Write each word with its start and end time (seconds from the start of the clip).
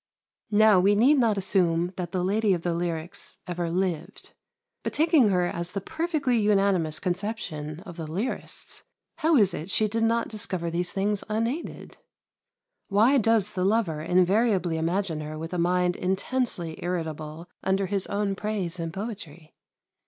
Now 0.49 0.79
we 0.79 0.95
need 0.95 1.19
not 1.19 1.37
assume 1.37 1.93
that 1.95 2.11
the 2.11 2.23
lady 2.23 2.55
of 2.55 2.63
the 2.63 2.73
lyrics 2.73 3.37
ever 3.45 3.69
lived. 3.69 4.33
But 4.81 4.93
taking 4.93 5.29
her 5.29 5.45
as 5.45 5.73
the 5.73 5.79
perfectly 5.79 6.39
unanimous 6.39 6.97
conception 6.99 7.81
of 7.81 7.97
the 7.97 8.07
lyrists, 8.07 8.81
how 9.17 9.35
is 9.35 9.53
it 9.53 9.69
she 9.69 9.87
did 9.87 10.01
not 10.01 10.27
discover 10.27 10.71
these 10.71 10.91
things 10.91 11.23
unaided? 11.29 11.97
Why 12.87 13.19
does 13.19 13.51
the 13.51 13.63
lover 13.63 14.01
invariably 14.01 14.79
imagine 14.79 15.21
her 15.21 15.37
with 15.37 15.53
a 15.53 15.59
mind 15.59 15.95
intensely 15.97 16.79
irritable 16.83 17.47
under 17.63 17.85
his 17.85 18.07
own 18.07 18.33
praise 18.33 18.79
and 18.79 18.91
poetry? 18.91 19.53